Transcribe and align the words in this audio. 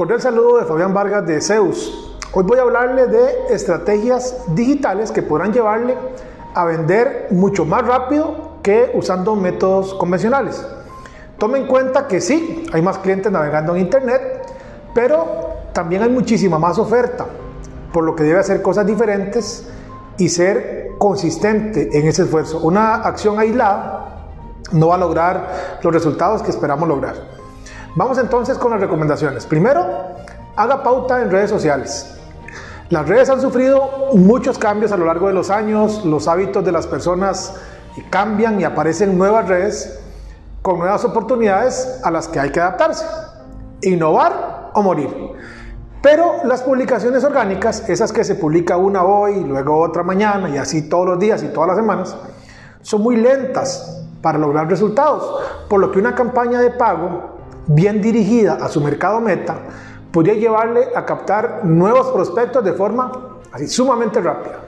Cordial 0.00 0.22
saludo 0.22 0.56
de 0.56 0.64
Fabián 0.64 0.94
Vargas 0.94 1.26
de 1.26 1.42
Zeus. 1.42 2.16
Hoy 2.32 2.42
voy 2.44 2.58
a 2.58 2.62
hablarle 2.62 3.06
de 3.06 3.48
estrategias 3.50 4.34
digitales 4.54 5.12
que 5.12 5.20
podrán 5.20 5.52
llevarle 5.52 5.94
a 6.54 6.64
vender 6.64 7.26
mucho 7.32 7.66
más 7.66 7.86
rápido 7.86 8.60
que 8.62 8.92
usando 8.94 9.36
métodos 9.36 9.92
convencionales. 9.92 10.66
Tome 11.36 11.58
en 11.58 11.66
cuenta 11.66 12.08
que 12.08 12.22
sí, 12.22 12.64
hay 12.72 12.80
más 12.80 12.96
clientes 12.96 13.30
navegando 13.30 13.74
en 13.74 13.82
Internet, 13.82 14.50
pero 14.94 15.26
también 15.74 16.02
hay 16.02 16.08
muchísima 16.08 16.58
más 16.58 16.78
oferta, 16.78 17.26
por 17.92 18.02
lo 18.02 18.16
que 18.16 18.22
debe 18.22 18.38
hacer 18.38 18.62
cosas 18.62 18.86
diferentes 18.86 19.68
y 20.16 20.30
ser 20.30 20.92
consistente 20.96 21.90
en 21.98 22.08
ese 22.08 22.22
esfuerzo. 22.22 22.60
Una 22.60 22.94
acción 22.94 23.38
aislada 23.38 24.30
no 24.72 24.88
va 24.88 24.94
a 24.94 24.98
lograr 24.98 25.78
los 25.82 25.92
resultados 25.92 26.42
que 26.42 26.48
esperamos 26.48 26.88
lograr. 26.88 27.39
Vamos 27.96 28.18
entonces 28.18 28.56
con 28.56 28.70
las 28.70 28.80
recomendaciones. 28.80 29.46
Primero, 29.46 29.84
haga 30.54 30.82
pauta 30.82 31.20
en 31.20 31.30
redes 31.30 31.50
sociales. 31.50 32.16
Las 32.88 33.08
redes 33.08 33.30
han 33.30 33.40
sufrido 33.40 34.10
muchos 34.14 34.58
cambios 34.58 34.92
a 34.92 34.96
lo 34.96 35.06
largo 35.06 35.26
de 35.26 35.34
los 35.34 35.50
años, 35.50 36.04
los 36.04 36.28
hábitos 36.28 36.64
de 36.64 36.72
las 36.72 36.86
personas 36.86 37.54
cambian 38.08 38.60
y 38.60 38.64
aparecen 38.64 39.18
nuevas 39.18 39.48
redes 39.48 40.00
con 40.62 40.78
nuevas 40.78 41.04
oportunidades 41.04 42.00
a 42.04 42.10
las 42.10 42.28
que 42.28 42.38
hay 42.38 42.50
que 42.50 42.60
adaptarse. 42.60 43.04
Innovar 43.82 44.70
o 44.74 44.82
morir. 44.82 45.08
Pero 46.00 46.44
las 46.44 46.62
publicaciones 46.62 47.24
orgánicas, 47.24 47.88
esas 47.88 48.12
que 48.12 48.24
se 48.24 48.36
publica 48.36 48.76
una 48.76 49.04
hoy, 49.04 49.42
luego 49.42 49.80
otra 49.80 50.02
mañana 50.02 50.48
y 50.48 50.56
así 50.56 50.88
todos 50.88 51.06
los 51.06 51.18
días 51.18 51.42
y 51.42 51.48
todas 51.48 51.68
las 51.68 51.76
semanas, 51.76 52.16
son 52.82 53.02
muy 53.02 53.16
lentas 53.16 54.04
para 54.22 54.38
lograr 54.38 54.68
resultados, 54.68 55.42
por 55.68 55.80
lo 55.80 55.90
que 55.90 55.98
una 55.98 56.14
campaña 56.14 56.60
de 56.60 56.70
pago 56.70 57.39
bien 57.72 58.02
dirigida 58.02 58.54
a 58.54 58.68
su 58.68 58.80
mercado 58.80 59.20
meta, 59.20 59.58
podría 60.10 60.34
llevarle 60.34 60.88
a 60.94 61.04
captar 61.04 61.64
nuevos 61.64 62.08
prospectos 62.08 62.64
de 62.64 62.72
forma 62.72 63.12
así 63.52 63.68
sumamente 63.68 64.20
rápida. 64.20 64.60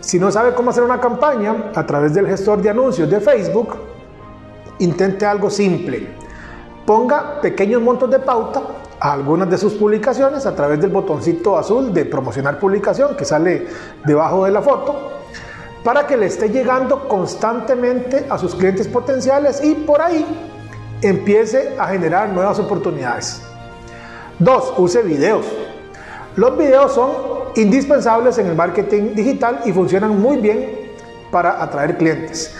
Si 0.00 0.18
no 0.18 0.32
sabe 0.32 0.52
cómo 0.54 0.70
hacer 0.70 0.82
una 0.82 1.00
campaña 1.00 1.70
a 1.74 1.86
través 1.86 2.12
del 2.12 2.26
gestor 2.26 2.60
de 2.60 2.70
anuncios 2.70 3.08
de 3.08 3.20
Facebook, 3.20 3.76
intente 4.80 5.26
algo 5.26 5.48
simple. 5.48 6.08
Ponga 6.84 7.40
pequeños 7.40 7.80
montos 7.82 8.10
de 8.10 8.18
pauta 8.18 8.62
a 8.98 9.12
algunas 9.12 9.48
de 9.48 9.56
sus 9.56 9.74
publicaciones 9.74 10.44
a 10.44 10.54
través 10.54 10.80
del 10.80 10.90
botoncito 10.90 11.56
azul 11.56 11.92
de 11.92 12.04
promocionar 12.04 12.58
publicación 12.58 13.14
que 13.16 13.24
sale 13.24 13.68
debajo 14.04 14.44
de 14.44 14.50
la 14.50 14.60
foto 14.60 15.12
para 15.84 16.06
que 16.06 16.16
le 16.16 16.26
esté 16.26 16.48
llegando 16.48 17.08
constantemente 17.08 18.26
a 18.28 18.36
sus 18.38 18.56
clientes 18.56 18.88
potenciales 18.88 19.62
y 19.62 19.74
por 19.74 20.02
ahí 20.02 20.49
empiece 21.02 21.74
a 21.78 21.86
generar 21.88 22.28
nuevas 22.30 22.58
oportunidades. 22.58 23.42
Dos, 24.38 24.72
use 24.78 25.02
videos. 25.02 25.46
Los 26.36 26.56
videos 26.56 26.92
son 26.92 27.10
indispensables 27.56 28.38
en 28.38 28.46
el 28.46 28.54
marketing 28.54 29.14
digital 29.14 29.60
y 29.64 29.72
funcionan 29.72 30.20
muy 30.20 30.38
bien 30.38 30.90
para 31.30 31.62
atraer 31.62 31.96
clientes. 31.96 32.54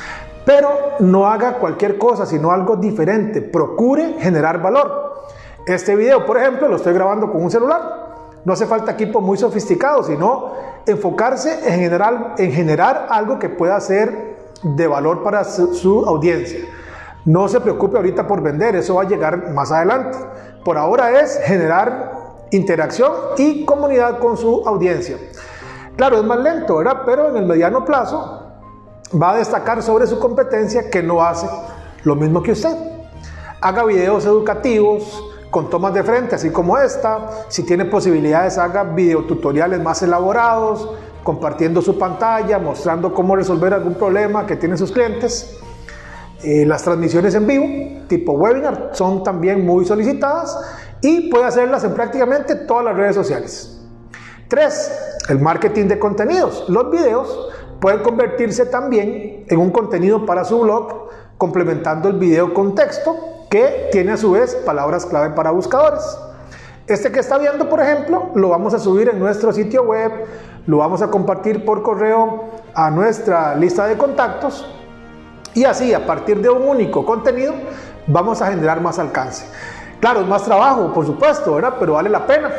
Pero 0.44 0.68
no 1.00 1.26
haga 1.26 1.54
cualquier 1.54 1.98
cosa, 1.98 2.26
sino 2.26 2.50
algo 2.50 2.76
diferente. 2.76 3.40
Procure 3.40 4.16
generar 4.18 4.60
valor. 4.60 5.28
Este 5.66 5.94
video, 5.94 6.26
por 6.26 6.38
ejemplo, 6.38 6.68
lo 6.68 6.76
estoy 6.76 6.92
grabando 6.92 7.30
con 7.30 7.42
un 7.42 7.50
celular. 7.50 8.00
No 8.44 8.54
hace 8.54 8.66
falta 8.66 8.92
equipo 8.92 9.20
muy 9.20 9.36
sofisticado, 9.36 10.02
sino 10.02 10.52
enfocarse 10.86 11.60
en 11.66 11.80
generar, 11.80 12.34
en 12.38 12.52
generar 12.52 13.06
algo 13.10 13.38
que 13.38 13.48
pueda 13.48 13.78
ser 13.80 14.36
de 14.62 14.86
valor 14.86 15.22
para 15.22 15.44
su 15.44 16.04
audiencia. 16.06 16.60
No 17.24 17.48
se 17.48 17.60
preocupe 17.60 17.96
ahorita 17.96 18.26
por 18.26 18.42
vender, 18.42 18.76
eso 18.76 18.94
va 18.94 19.02
a 19.02 19.08
llegar 19.08 19.50
más 19.52 19.70
adelante. 19.72 20.18
Por 20.64 20.78
ahora 20.78 21.20
es 21.20 21.38
generar 21.44 22.12
interacción 22.50 23.12
y 23.36 23.64
comunidad 23.64 24.18
con 24.18 24.36
su 24.36 24.62
audiencia. 24.66 25.16
Claro, 25.96 26.18
es 26.18 26.24
más 26.24 26.38
lento, 26.38 26.78
¿verdad? 26.78 27.02
Pero 27.04 27.28
en 27.28 27.36
el 27.36 27.46
mediano 27.46 27.84
plazo 27.84 28.46
va 29.20 29.32
a 29.32 29.36
destacar 29.36 29.82
sobre 29.82 30.06
su 30.06 30.18
competencia 30.18 30.88
que 30.90 31.02
no 31.02 31.22
hace 31.22 31.46
lo 32.04 32.16
mismo 32.16 32.42
que 32.42 32.52
usted. 32.52 32.74
Haga 33.60 33.84
videos 33.84 34.24
educativos 34.24 35.22
con 35.50 35.68
tomas 35.68 35.92
de 35.92 36.02
frente, 36.02 36.36
así 36.36 36.50
como 36.50 36.78
esta. 36.78 37.44
Si 37.48 37.64
tiene 37.64 37.84
posibilidades, 37.84 38.56
haga 38.56 38.84
videotutoriales 38.84 39.80
más 39.80 40.02
elaborados, 40.02 40.88
compartiendo 41.22 41.82
su 41.82 41.98
pantalla, 41.98 42.58
mostrando 42.58 43.12
cómo 43.12 43.36
resolver 43.36 43.74
algún 43.74 43.94
problema 43.94 44.46
que 44.46 44.56
tienen 44.56 44.78
sus 44.78 44.92
clientes. 44.92 45.58
Eh, 46.42 46.64
las 46.64 46.82
transmisiones 46.82 47.34
en 47.34 47.46
vivo, 47.46 47.66
tipo 48.08 48.32
webinar, 48.32 48.90
son 48.92 49.22
también 49.22 49.66
muy 49.66 49.84
solicitadas 49.84 50.58
y 51.02 51.28
puede 51.28 51.44
hacerlas 51.44 51.84
en 51.84 51.92
prácticamente 51.92 52.54
todas 52.54 52.84
las 52.84 52.96
redes 52.96 53.14
sociales. 53.14 53.78
3. 54.48 55.26
El 55.28 55.38
marketing 55.40 55.86
de 55.86 55.98
contenidos. 55.98 56.64
Los 56.68 56.90
videos 56.90 57.50
pueden 57.78 58.02
convertirse 58.02 58.66
también 58.66 59.44
en 59.48 59.58
un 59.58 59.70
contenido 59.70 60.24
para 60.24 60.44
su 60.44 60.60
blog, 60.60 61.08
complementando 61.36 62.08
el 62.08 62.18
video 62.18 62.54
con 62.54 62.74
texto, 62.74 63.16
que 63.50 63.88
tiene 63.92 64.12
a 64.12 64.16
su 64.16 64.30
vez 64.30 64.54
palabras 64.54 65.04
clave 65.04 65.34
para 65.34 65.50
buscadores. 65.50 66.02
Este 66.86 67.12
que 67.12 67.20
está 67.20 67.36
viendo, 67.36 67.68
por 67.68 67.80
ejemplo, 67.80 68.30
lo 68.34 68.48
vamos 68.48 68.72
a 68.72 68.78
subir 68.78 69.08
en 69.10 69.18
nuestro 69.18 69.52
sitio 69.52 69.84
web, 69.84 70.10
lo 70.66 70.78
vamos 70.78 71.02
a 71.02 71.08
compartir 71.08 71.64
por 71.64 71.82
correo 71.82 72.44
a 72.74 72.90
nuestra 72.90 73.54
lista 73.54 73.86
de 73.86 73.96
contactos 73.96 74.66
y 75.54 75.64
así, 75.64 75.92
a 75.92 76.06
partir 76.06 76.40
de 76.40 76.48
un 76.48 76.62
único 76.62 77.04
contenido, 77.04 77.54
vamos 78.06 78.40
a 78.40 78.48
generar 78.50 78.80
más 78.80 78.98
alcance. 78.98 79.46
Claro, 80.00 80.20
es 80.20 80.26
más 80.26 80.44
trabajo, 80.44 80.92
por 80.92 81.04
supuesto, 81.04 81.54
¿verdad? 81.54 81.74
Pero 81.78 81.94
vale 81.94 82.08
la 82.08 82.26
pena. 82.26 82.50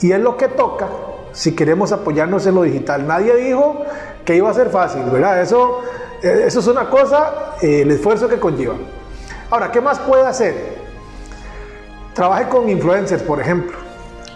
Y 0.00 0.12
es 0.12 0.20
lo 0.20 0.36
que 0.36 0.48
toca 0.48 0.88
si 1.32 1.54
queremos 1.54 1.92
apoyarnos 1.92 2.46
en 2.46 2.54
lo 2.54 2.62
digital. 2.62 3.06
Nadie 3.06 3.34
dijo 3.36 3.84
que 4.24 4.36
iba 4.36 4.50
a 4.50 4.54
ser 4.54 4.70
fácil, 4.70 5.02
¿verdad? 5.04 5.40
Eso, 5.40 5.82
eh, 6.22 6.44
eso 6.46 6.60
es 6.60 6.66
una 6.66 6.90
cosa, 6.90 7.54
eh, 7.62 7.82
el 7.82 7.90
esfuerzo 7.90 8.28
que 8.28 8.38
conlleva. 8.38 8.74
Ahora, 9.50 9.70
¿qué 9.70 9.80
más 9.80 9.98
puede 10.00 10.26
hacer? 10.26 10.84
Trabaje 12.14 12.48
con 12.48 12.68
influencers, 12.68 13.22
por 13.22 13.40
ejemplo. 13.40 13.76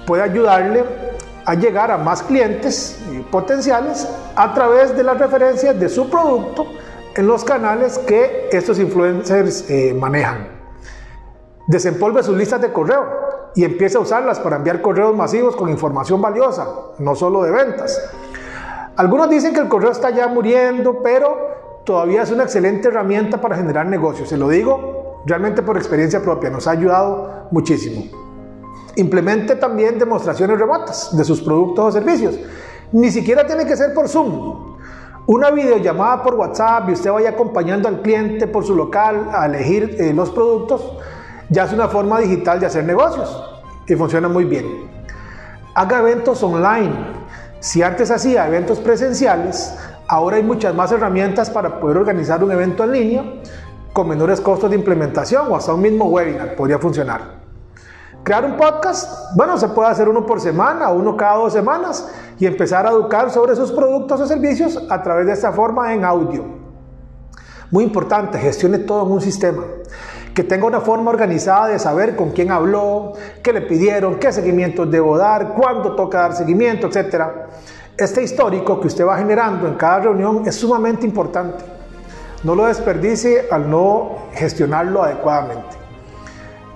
Puede 0.07 0.23
ayudarle 0.23 0.85
a 1.45 1.55
llegar 1.55 1.91
a 1.91 1.99
más 1.99 2.23
clientes 2.23 2.99
potenciales 3.31 4.09
a 4.37 4.53
través 4.55 4.97
de 4.97 5.03
las 5.03 5.19
referencias 5.19 5.79
de 5.79 5.89
su 5.89 6.09
producto 6.09 6.67
en 7.19 7.27
los 7.27 7.43
canales 7.43 7.99
que 7.99 8.49
estos 8.53 8.79
influencers 8.79 9.69
eh, 9.69 9.93
manejan. 9.93 10.47
Desempolve 11.67 12.23
sus 12.23 12.37
listas 12.37 12.61
de 12.61 12.73
correo 12.73 13.05
y 13.57 13.65
empiece 13.65 13.97
a 13.97 14.01
usarlas 14.01 14.39
para 14.39 14.55
enviar 14.55 14.81
correos 14.81 15.17
masivos 15.17 15.57
con 15.57 15.69
información 15.69 16.23
valiosa, 16.23 16.69
no 17.01 17.17
solo 17.17 17.43
de 17.43 17.51
ventas. 17.51 18.01
Algunos 18.95 19.29
dicen 19.29 19.53
que 19.53 19.59
el 19.59 19.69
correo 19.69 19.91
está 19.91 20.11
ya 20.11 20.29
muriendo, 20.29 21.03
pero 21.03 21.83
todavía 21.85 22.23
es 22.23 22.31
una 22.31 22.45
excelente 22.45 22.87
herramienta 22.87 23.41
para 23.41 23.57
generar 23.57 23.87
negocios. 23.87 24.29
Se 24.29 24.37
lo 24.37 24.49
digo 24.49 25.23
realmente 25.27 25.61
por 25.63 25.77
experiencia 25.77 26.23
propia, 26.23 26.51
nos 26.51 26.69
ha 26.69 26.71
ayudado 26.71 27.49
muchísimo. 27.51 28.05
Implemente 28.95 29.57
también 29.57 29.99
demostraciones 29.99 30.57
remotas 30.57 31.17
de 31.17 31.25
sus 31.25 31.41
productos 31.41 31.85
o 31.85 31.91
servicios. 31.91 32.39
Ni 32.93 33.11
siquiera 33.11 33.45
tiene 33.45 33.67
que 33.67 33.77
ser 33.77 33.93
por 33.93 34.09
Zoom. 34.09 34.68
Una 35.29 35.51
videollamada 35.51 36.23
por 36.23 36.37
WhatsApp 36.37 36.89
y 36.89 36.93
usted 36.93 37.13
vaya 37.13 37.29
acompañando 37.29 37.87
al 37.87 38.01
cliente 38.01 38.47
por 38.47 38.65
su 38.65 38.75
local 38.75 39.29
a 39.31 39.45
elegir 39.45 39.97
eh, 39.99 40.15
los 40.15 40.31
productos, 40.31 40.91
ya 41.51 41.65
es 41.65 41.73
una 41.75 41.87
forma 41.87 42.19
digital 42.19 42.59
de 42.59 42.65
hacer 42.65 42.85
negocios 42.85 43.61
y 43.87 43.95
funciona 43.95 44.27
muy 44.29 44.45
bien. 44.47 44.89
Haga 45.75 45.99
eventos 45.99 46.43
online. 46.43 46.95
Si 47.61 47.83
antes 47.83 48.11
hacía 48.11 48.49
eventos 48.49 48.79
presenciales, 48.79 49.77
ahora 50.07 50.39
hay 50.39 50.43
muchas 50.43 50.75
más 50.75 50.93
herramientas 50.93 51.51
para 51.51 51.79
poder 51.79 51.99
organizar 51.99 52.43
un 52.43 52.51
evento 52.51 52.85
en 52.85 52.93
línea 52.93 53.25
con 53.93 54.09
menores 54.09 54.41
costos 54.41 54.71
de 54.71 54.77
implementación 54.77 55.53
o 55.53 55.57
hasta 55.57 55.75
un 55.75 55.83
mismo 55.83 56.07
webinar 56.07 56.57
podría 56.57 56.79
funcionar. 56.79 57.21
Crear 58.23 58.47
un 58.47 58.57
podcast, 58.57 59.35
bueno, 59.37 59.59
se 59.59 59.69
puede 59.69 59.91
hacer 59.91 60.09
uno 60.09 60.25
por 60.25 60.41
semana, 60.41 60.89
uno 60.89 61.19
cada 61.19 61.37
dos 61.37 61.53
semanas 61.53 62.09
y 62.39 62.47
empezar 62.47 62.87
a 62.87 62.91
educar 62.91 63.31
sobre 63.31 63.57
sus 63.57 63.73
productos 63.73 64.21
o 64.21 64.27
servicios 64.27 64.83
a 64.89 65.03
través 65.03 65.27
de 65.27 65.33
esta 65.33 65.53
forma 65.53 65.93
en 65.93 66.05
audio. 66.05 66.45
Muy 67.71 67.85
importante, 67.85 68.39
gestione 68.39 68.79
todo 68.79 69.07
en 69.07 69.13
un 69.13 69.21
sistema. 69.21 69.65
que 70.35 70.45
tenga 70.45 70.67
una 70.67 70.81
forma 70.81 71.11
organizada 71.11 71.67
de 71.67 71.81
saber 71.81 72.15
con 72.15 72.31
quién 72.31 72.53
habló, 72.53 73.15
qué 73.43 73.53
le 73.53 73.61
pidieron, 73.63 74.21
qué 74.21 74.31
seguimientos 74.31 74.89
debo 74.89 75.19
dar, 75.19 75.55
cuándo 75.55 75.97
toca 75.97 76.21
dar 76.21 76.33
seguimiento, 76.33 76.87
etc. 76.87 77.25
Este 77.97 78.23
histórico 78.23 78.81
que 78.81 78.87
usted 78.87 79.05
va 79.05 79.19
generando 79.19 79.67
en 79.67 79.75
cada 79.75 79.99
reunión 79.99 80.45
es 80.47 80.55
sumamente 80.55 81.05
importante. 81.05 81.65
No 82.45 82.55
lo 82.55 82.67
desperdicie 82.67 83.47
al 83.51 83.69
no 83.69 84.29
gestionarlo 84.33 85.03
adecuadamente. 85.03 85.77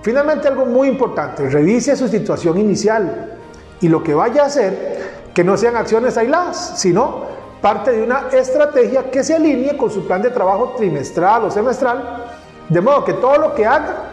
Finalmente, 0.01 0.49
algo 0.49 0.65
muy 0.65 0.89
importante, 0.89 1.49
revise 1.49 1.95
su 1.95 2.09
situación 2.09 2.57
inicial 2.57 3.37
y 3.79 3.87
lo 3.87 4.03
que 4.03 4.13
vaya 4.13 4.43
a 4.43 4.47
hacer, 4.47 4.92
que 5.33 5.43
no 5.43 5.57
sean 5.57 5.75
acciones 5.75 6.17
aisladas, 6.17 6.73
sino 6.77 7.23
parte 7.61 7.91
de 7.91 8.03
una 8.03 8.27
estrategia 8.31 9.09
que 9.09 9.23
se 9.23 9.35
alinee 9.35 9.77
con 9.77 9.89
su 9.89 10.05
plan 10.05 10.21
de 10.21 10.29
trabajo 10.29 10.73
trimestral 10.77 11.45
o 11.45 11.51
semestral, 11.51 12.25
de 12.69 12.81
modo 12.81 13.05
que 13.05 13.13
todo 13.13 13.37
lo 13.37 13.55
que 13.55 13.65
haga 13.65 14.11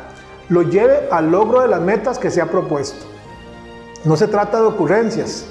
lo 0.49 0.63
lleve 0.63 1.09
al 1.11 1.31
logro 1.31 1.61
de 1.61 1.69
las 1.69 1.81
metas 1.81 2.19
que 2.19 2.31
se 2.31 2.41
ha 2.41 2.47
propuesto. 2.47 3.07
No 4.05 4.17
se 4.17 4.29
trata 4.29 4.61
de 4.61 4.67
ocurrencias, 4.67 5.47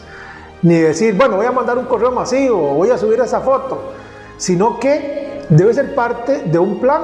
ni 0.61 0.75
de 0.75 0.87
decir, 0.89 1.15
bueno, 1.15 1.37
voy 1.37 1.45
a 1.45 1.51
mandar 1.51 1.77
un 1.77 1.85
correo 1.85 2.11
masivo 2.11 2.71
o 2.71 2.75
voy 2.75 2.89
a 2.89 2.97
subir 2.97 3.19
esa 3.19 3.39
foto, 3.41 3.93
sino 4.37 4.79
que 4.79 5.43
debe 5.49 5.73
ser 5.73 5.95
parte 5.95 6.43
de 6.45 6.59
un 6.59 6.79
plan 6.79 7.01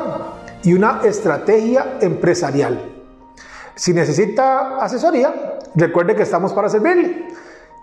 y 0.63 0.73
una 0.73 1.01
estrategia 1.03 1.97
empresarial. 2.01 2.79
Si 3.75 3.94
necesita 3.94 4.77
asesoría, 4.77 5.59
recuerde 5.75 6.15
que 6.15 6.23
estamos 6.23 6.53
para 6.53 6.69
servirle. 6.69 7.27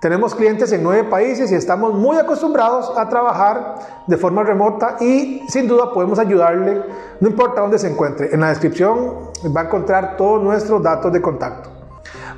Tenemos 0.03 0.35
clientes 0.35 0.73
en 0.73 0.83
nueve 0.83 1.05
países 1.05 1.53
y 1.53 1.55
estamos 1.55 1.95
muy 1.95 2.17
acostumbrados 2.17 2.91
a 2.99 3.09
trabajar 3.09 4.03
de 4.09 4.17
forma 4.17 4.43
remota 4.43 4.97
y 5.01 5.43
sin 5.47 5.69
duda 5.69 5.93
podemos 5.93 6.19
ayudarle, 6.19 6.83
no 7.21 7.29
importa 7.29 7.61
dónde 7.61 7.79
se 7.79 7.89
encuentre. 7.89 8.31
En 8.33 8.41
la 8.41 8.49
descripción 8.49 9.31
va 9.57 9.61
a 9.61 9.65
encontrar 9.67 10.17
todos 10.17 10.43
nuestros 10.43 10.83
datos 10.83 11.13
de 11.13 11.23
contacto. 11.23 11.71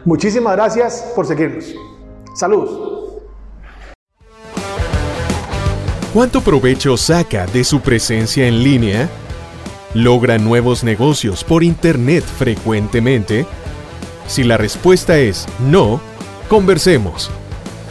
Muchísimas 0.04 0.56
gracias 0.56 1.10
por 1.16 1.26
seguirnos. 1.26 1.74
Saludos. 2.34 3.22
¿Cuánto 6.12 6.42
provecho 6.42 6.98
saca 6.98 7.46
de 7.46 7.64
su 7.64 7.80
presencia 7.80 8.46
en 8.46 8.62
línea? 8.62 9.08
¿Logra 9.94 10.36
nuevos 10.36 10.84
negocios 10.84 11.42
por 11.42 11.64
Internet 11.64 12.24
frecuentemente? 12.24 13.46
Si 14.26 14.44
la 14.44 14.58
respuesta 14.58 15.16
es 15.16 15.46
no, 15.60 15.98
conversemos. 16.50 17.30